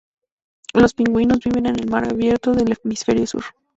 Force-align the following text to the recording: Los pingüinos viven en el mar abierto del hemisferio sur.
Los 0.73 0.95
pingüinos 0.95 1.37
viven 1.41 1.67
en 1.67 1.75
el 1.79 1.87
mar 1.87 2.09
abierto 2.11 2.53
del 2.53 2.75
hemisferio 2.83 3.27
sur. 3.27 3.43